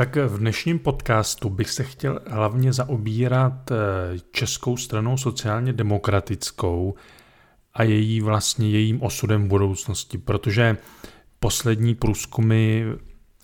[0.00, 3.76] Tak v dnešním podcastu bych se chtěl hlavně zaobírat eh,
[4.32, 6.94] českou stranou sociálně demokratickou
[7.74, 10.76] a její vlastně jejím osudem v budoucnosti, protože
[11.40, 12.84] poslední průzkumy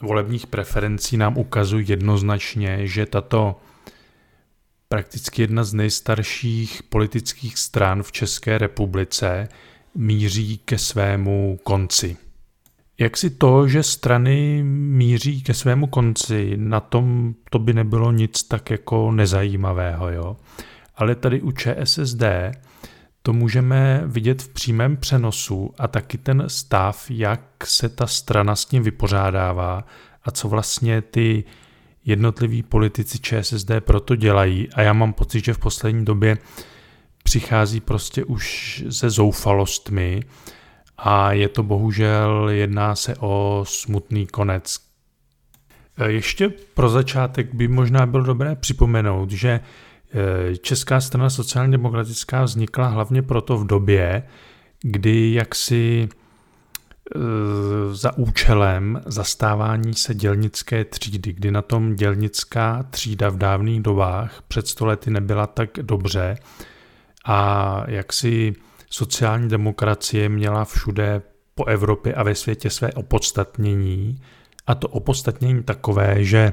[0.02, 3.60] volebních preferencí nám ukazují jednoznačně, že tato
[4.88, 9.48] prakticky jedna z nejstarších politických stran v České republice
[9.94, 12.25] míří ke svému konci.
[12.98, 18.42] Jak si to, že strany míří ke svému konci, na tom to by nebylo nic
[18.42, 20.36] tak jako nezajímavého, jo.
[20.96, 22.22] Ale tady u ČSSD
[23.22, 28.64] to můžeme vidět v přímém přenosu a taky ten stav, jak se ta strana s
[28.64, 29.84] tím vypořádává
[30.24, 31.44] a co vlastně ty
[32.04, 34.68] jednotliví politici ČSSD proto dělají.
[34.72, 36.38] A já mám pocit, že v poslední době
[37.22, 40.22] přichází prostě už se zoufalostmi,
[40.98, 44.78] a je to bohužel, jedná se o smutný konec.
[45.98, 52.44] E, ještě pro začátek by možná bylo dobré připomenout, že e, Česká strana sociálně demokratická
[52.44, 54.22] vznikla hlavně proto v době,
[54.82, 57.18] kdy jaksi e,
[57.94, 64.68] za účelem zastávání se dělnické třídy, kdy na tom dělnická třída v dávných dobách před
[64.68, 66.38] stolety nebyla tak dobře
[67.24, 68.54] a jak si
[68.90, 71.22] sociální demokracie měla všude
[71.54, 74.20] po Evropě a ve světě své opodstatnění.
[74.66, 76.52] A to opodstatnění takové, že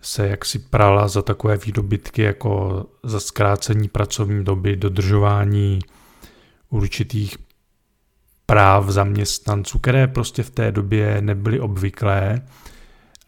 [0.00, 5.78] se jaksi prala za takové výdobytky jako za zkrácení pracovní doby, dodržování
[6.70, 7.36] určitých
[8.46, 12.42] práv zaměstnanců, které prostě v té době nebyly obvyklé.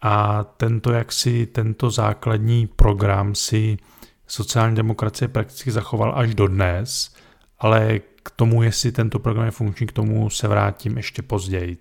[0.01, 3.77] A tento jaksi, tento základní program si
[4.27, 7.15] sociální demokracie prakticky zachoval až do dnes
[7.59, 11.77] ale k tomu, jestli tento program je funkční, k tomu se vrátím ještě později.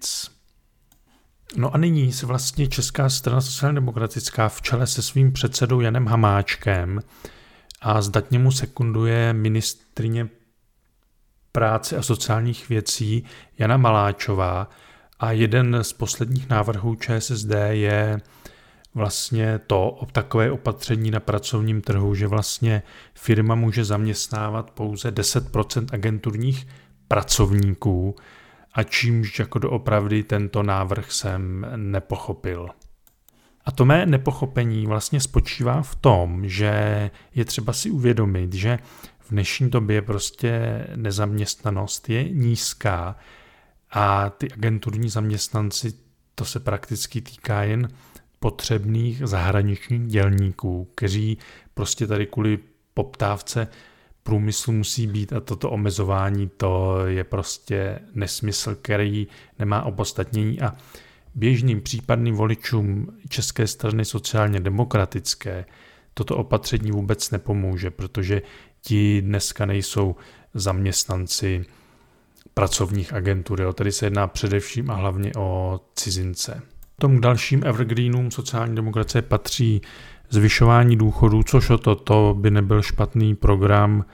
[1.56, 6.06] No a nyní se vlastně Česká strana sociálně demokratická v čele se svým předsedou Janem
[6.06, 7.00] Hamáčkem
[7.80, 10.28] a zdatně mu sekunduje ministrině
[11.52, 13.24] práce a sociálních věcí
[13.58, 14.70] Jana Maláčová
[15.20, 18.20] a jeden z posledních návrhů ČSSD je
[18.94, 22.82] vlastně to takové opatření na pracovním trhu, že vlastně
[23.14, 26.66] firma může zaměstnávat pouze 10% agenturních
[27.08, 28.16] pracovníků
[28.72, 32.68] a čímž jako doopravdy tento návrh jsem nepochopil.
[33.64, 38.78] A to mé nepochopení vlastně spočívá v tom, že je třeba si uvědomit, že
[39.18, 43.16] v dnešní době prostě nezaměstnanost je nízká
[43.90, 45.92] a ty agenturní zaměstnanci,
[46.34, 47.88] to se prakticky týká jen
[48.40, 51.38] potřebných zahraničních dělníků, kteří
[51.74, 52.58] prostě tady kvůli
[52.94, 53.68] poptávce
[54.22, 59.26] průmyslu musí být a toto omezování to je prostě nesmysl, který
[59.58, 60.76] nemá opodstatnění a
[61.34, 65.64] běžným případným voličům České strany sociálně demokratické
[66.14, 68.42] toto opatření vůbec nepomůže, protože
[68.80, 70.16] ti dneska nejsou
[70.54, 71.64] zaměstnanci
[72.54, 73.72] pracovních agentur.
[73.72, 76.62] Tady se jedná především a hlavně o cizince
[77.00, 79.82] tom dalším evergreenům sociální demokracie patří
[80.30, 84.04] zvyšování důchodů, což o to, to by nebyl špatný program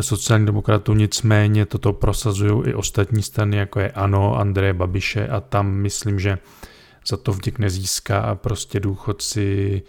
[0.00, 5.70] sociální demokratů, nicméně toto prosazují i ostatní strany, jako je ANO, Andreje Babiše a tam
[5.70, 6.38] myslím, že
[7.06, 9.82] za to vděk nezíská a prostě důchodci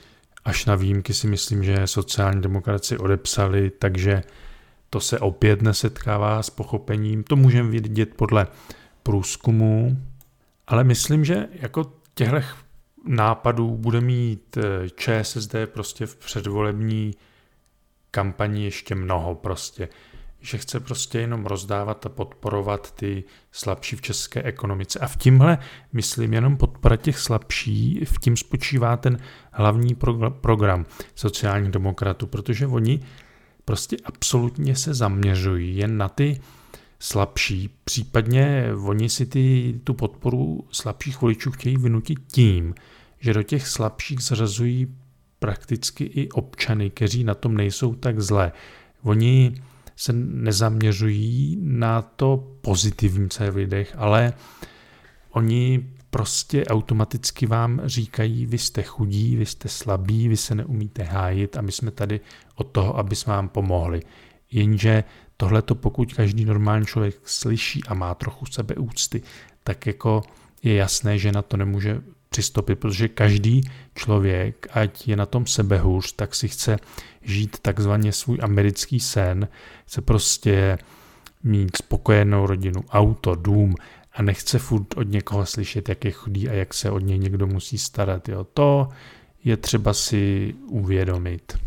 [0.46, 4.24] až na výjimky si myslím, že sociální demokraci odepsali, takže
[4.90, 7.24] to se opět nesetkává s pochopením.
[7.24, 8.48] To můžeme vidět podle
[9.04, 9.98] průzkumu,
[10.72, 12.38] ale myslím, že jako těchto
[13.06, 17.12] nápadů bude mít eh, ČSSD prostě v předvolební
[18.12, 19.90] kampani ještě mnoho prostě.
[20.40, 25.00] Že chce prostě jenom rozdávat a podporovat ty slabší v české ekonomice.
[25.00, 25.58] A v tímhle,
[25.94, 29.18] myslím, jenom podpora těch slabší, v tím spočívá ten
[29.52, 29.96] hlavní
[30.42, 33.00] program sociálních demokratů, protože oni
[33.66, 36.42] prostě absolutně se zaměřují jen na ty
[37.02, 42.76] slabší, případně oni si ty, tu podporu slabších voličů chtějí vynutit tím,
[43.20, 44.96] že do těch slabších zařazují
[45.40, 48.52] prakticky i občany, kteří na tom nejsou tak zlé.
[49.04, 49.62] Oni
[49.96, 54.34] se nezaměřují na to pozitivní, co je v lidech, ale
[55.30, 61.58] oni prostě automaticky vám říkají, vy jste chudí, vy jste slabí, vy se neumíte hájit
[61.58, 62.20] a my jsme tady
[62.56, 64.02] od toho, aby jsme vám pomohli.
[64.52, 65.04] Jenže
[65.42, 69.22] Tohle to pokud každý normální člověk slyší a má trochu sebeúcty,
[69.64, 70.22] tak jako
[70.64, 73.62] je jasné, že na to nemůže přistoupit, protože každý
[73.96, 76.78] člověk, ať je na tom sebehůř, tak si chce
[77.22, 79.48] žít takzvaně svůj americký sen,
[79.86, 80.78] chce prostě
[81.44, 83.76] mít spokojenou rodinu, auto, dům
[84.14, 87.48] a nechce furt od někoho slyšet, jak je chudý a jak se od něj někdo
[87.48, 88.30] musí starat.
[88.30, 88.44] Jo.
[88.44, 88.90] To
[89.44, 91.61] je třeba si uvědomit.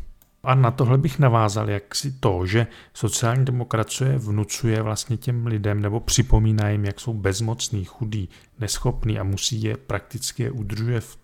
[0.45, 5.81] A na tohle bych navázal, jak si to, že sociální demokracie vnucuje vlastně těm lidem
[5.81, 11.19] nebo připomíná jim, jak jsou bezmocný, chudý, neschopný a musí je prakticky je udržuje v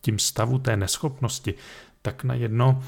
[0.00, 1.54] tím stavu té neschopnosti,
[2.02, 2.82] tak na jedno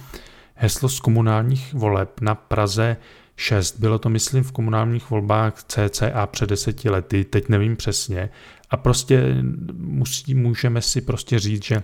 [0.54, 2.96] heslo z komunálních voleb na Praze
[3.36, 8.30] 6, bylo to myslím v komunálních volbách CCA před deseti lety, teď nevím přesně,
[8.70, 9.36] a prostě
[9.72, 11.82] musí, můžeme si prostě říct, že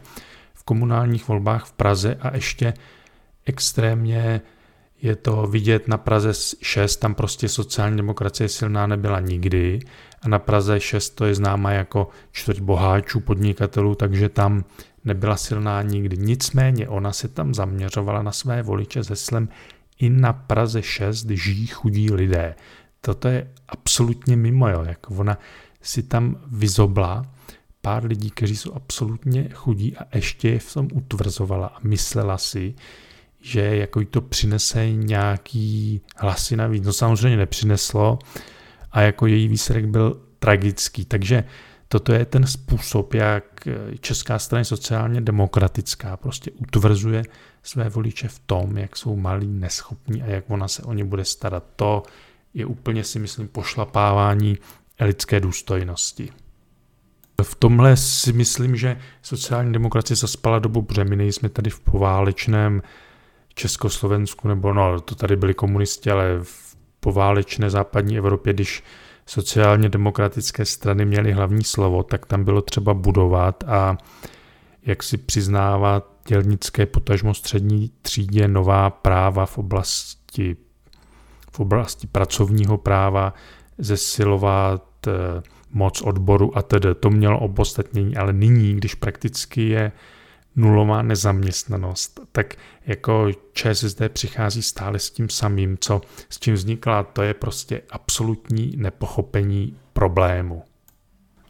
[0.54, 2.74] v komunálních volbách v Praze a ještě
[3.46, 4.40] extrémně
[5.02, 6.32] je to vidět na Praze
[6.62, 9.80] 6, tam prostě sociální demokracie silná nebyla nikdy
[10.22, 14.64] a na Praze 6 to je známa jako čtvrť boháčů, podnikatelů, takže tam
[15.04, 16.16] nebyla silná nikdy.
[16.16, 19.48] Nicméně ona se tam zaměřovala na své voliče s heslem
[19.98, 22.54] i na Praze 6 žijí chudí lidé.
[23.00, 24.84] Toto je absolutně mimo, jo.
[24.88, 25.38] jak ona
[25.82, 27.22] si tam vyzobla
[27.80, 32.74] pár lidí, kteří jsou absolutně chudí a ještě je v tom utvrzovala a myslela si,
[33.44, 36.84] že jako to přinese nějaký hlasy navíc.
[36.84, 38.18] No samozřejmě nepřineslo
[38.92, 41.04] a jako její výsledek byl tragický.
[41.04, 41.44] Takže
[41.88, 43.68] toto je ten způsob, jak
[44.00, 47.22] Česká strana sociálně demokratická prostě utvrzuje
[47.62, 51.24] své voliče v tom, jak jsou malí, neschopní a jak ona se o ně bude
[51.24, 51.64] starat.
[51.76, 52.02] To
[52.54, 54.58] je úplně si myslím pošlapávání
[55.00, 56.30] lidské důstojnosti.
[57.42, 62.82] V tomhle si myslím, že sociální demokracie zaspala dobu, my nejsme tady v poválečném
[63.54, 68.82] Československu, nebo no, to tady byli komunisti, ale v poválečné západní Evropě, když
[69.26, 73.98] sociálně demokratické strany měly hlavní slovo, tak tam bylo třeba budovat a
[74.86, 80.56] jak si přiznávat dělnické potažmo střední třídě nová práva v oblasti,
[81.52, 83.34] v oblasti pracovního práva,
[83.78, 86.94] zesilovat eh, moc odboru a tedy.
[86.94, 89.92] To mělo opostatnění, ale nyní, když prakticky je
[90.56, 92.54] nulová nezaměstnanost, tak
[92.86, 98.74] jako ČSSD přichází stále s tím samým, co s čím vznikla, to je prostě absolutní
[98.76, 100.62] nepochopení problému.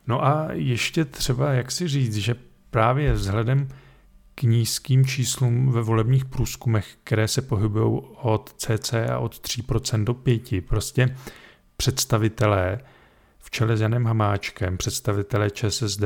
[0.06, 2.34] No a ještě třeba, jak si říct, že
[2.70, 3.68] právě vzhledem
[4.34, 10.62] k nízkým číslům ve volebních průzkumech, které se pohybují od cca od 3% do 5%,
[10.62, 11.16] prostě
[11.76, 12.80] představitelé
[13.38, 16.02] v čele s Janem Hamáčkem, představitelé ČSSD,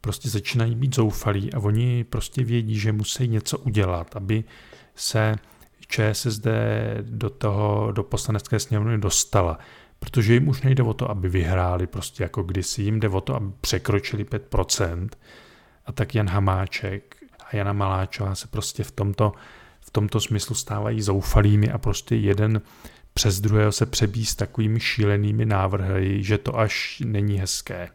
[0.00, 4.44] prostě začínají být zoufalí a oni prostě vědí, že musí něco udělat, aby
[4.94, 5.36] se
[5.88, 6.46] ČSSD
[7.00, 9.58] do toho, do poslanecké sněmovny dostala.
[9.98, 13.34] Protože jim už nejde o to, aby vyhráli, prostě jako kdysi, jim jde o to,
[13.34, 15.08] aby překročili 5%.
[15.86, 17.16] A tak Jan Hamáček
[17.46, 19.32] a Jana Maláčová se prostě v tomto,
[19.80, 22.62] v tomto smyslu stávají zoufalými a prostě jeden
[23.14, 27.88] přes druhého se přebí s takovými šílenými návrhy, že to až není hezké.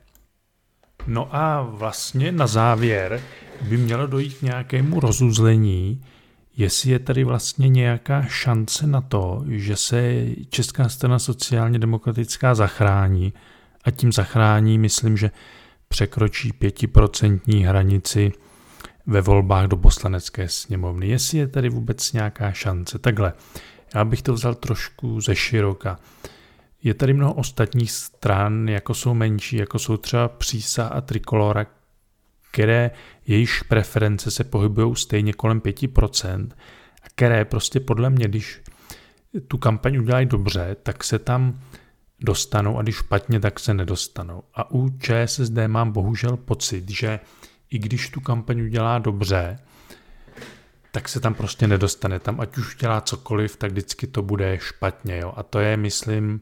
[1.08, 3.22] No a vlastně na závěr
[3.62, 6.02] by mělo dojít k nějakému rozuzlení,
[6.58, 13.34] jestli je tady vlastně nějaká šance na to, že se Česká strana sociálně demokratická zachrání
[13.84, 15.32] a tím zachrání, myslím, že
[15.88, 18.32] překročí pětiprocentní hranici
[19.06, 21.08] ve volbách do poslanecké sněmovny.
[21.08, 23.00] Jestli je tady vůbec nějaká šance.
[23.00, 23.34] Takhle,
[23.96, 26.00] já bych to vzal trošku ze široka.
[26.86, 31.66] Je tady mnoho ostatních stran, jako jsou menší, jako jsou třeba Přísa a Trikolora,
[32.52, 32.92] které
[33.28, 36.50] jejich preference se pohybují stejně kolem 5%
[37.04, 38.62] a které prostě podle mě, když
[39.48, 41.60] tu kampaň udělají dobře, tak se tam
[42.20, 44.44] dostanou a když špatně, tak se nedostanou.
[44.54, 47.20] A u ČSSD mám bohužel pocit, že
[47.70, 49.60] i když tu kampaň udělá dobře,
[50.92, 52.20] tak se tam prostě nedostane.
[52.20, 55.18] Tam ať už dělá cokoliv, tak vždycky to bude špatně.
[55.18, 55.34] Jo?
[55.36, 56.42] A to je, myslím,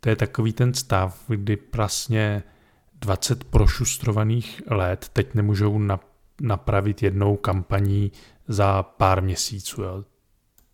[0.00, 2.42] to je takový ten stav, kdy vlastně
[3.00, 5.80] 20 prošustrovaných let teď nemůžou
[6.40, 8.12] napravit jednou kampaní
[8.48, 9.82] za pár měsíců.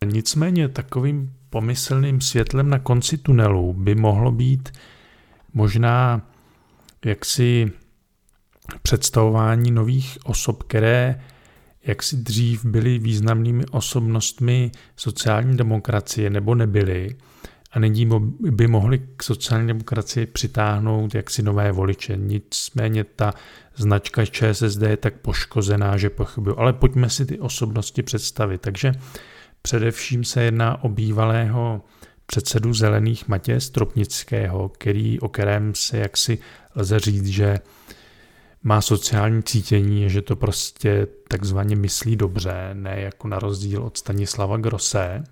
[0.05, 4.73] Nicméně takovým pomyslným světlem na konci tunelu by mohlo být
[5.55, 6.29] možná
[7.05, 7.73] jaksi
[8.83, 11.23] představování nových osob, které
[11.85, 17.17] jaksi dřív byly významnými osobnostmi sociální demokracie nebo nebyly,
[17.73, 18.09] a nyní
[18.50, 22.17] by mohli k sociální demokracii přitáhnout jaksi nové voliče.
[22.17, 23.35] Nicméně ta
[23.76, 26.59] značka ČSSD je tak poškozená, že pochybuju.
[26.59, 28.61] Ale pojďme si ty osobnosti představit.
[28.61, 28.93] Takže
[29.62, 31.85] především se jedná o bývalého
[32.26, 36.38] předsedu zelených Matěje Stropnického, který, o kterém se jaksi
[36.76, 37.59] lze říct, že
[38.62, 44.57] má sociální cítění, že to prostě takzvaně myslí dobře, ne jako na rozdíl od Stanislava
[44.57, 45.25] Grose.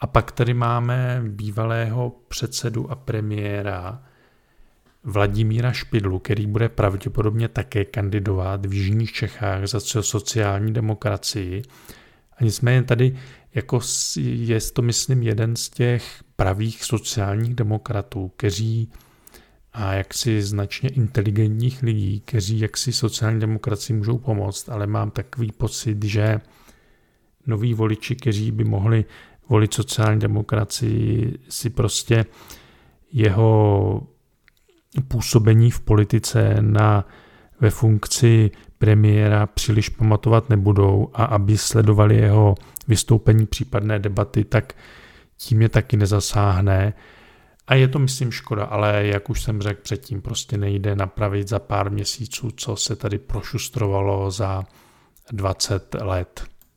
[0.00, 4.02] A pak tady máme bývalého předsedu a premiéra
[5.04, 11.62] Vladimíra Špidlu, který bude pravděpodobně také kandidovat v Jižních Čechách za sociální demokracii.
[12.36, 13.18] A nicméně tady
[13.54, 13.80] jako
[14.16, 18.92] je to, myslím, jeden z těch pravých sociálních demokratů, kteří
[19.72, 26.04] a jaksi značně inteligentních lidí, kteří jaksi sociální demokracii můžou pomoct, ale mám takový pocit,
[26.04, 26.40] že
[27.46, 29.04] noví voliči, kteří by mohli
[29.50, 32.24] volit sociální demokracii, si prostě
[33.12, 34.02] jeho
[35.08, 37.06] působení v politice na,
[37.60, 42.54] ve funkci premiéra příliš pamatovat nebudou a aby sledovali jeho
[42.88, 44.74] vystoupení případné debaty, tak
[45.36, 46.94] tím je taky nezasáhne.
[47.66, 51.58] A je to, myslím, škoda, ale jak už jsem řekl předtím, prostě nejde napravit za
[51.58, 54.64] pár měsíců, co se tady prošustrovalo za
[55.32, 56.49] 20 let.